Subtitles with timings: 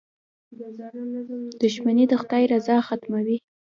[1.61, 3.37] •دښمني د خدای رضا ختموي.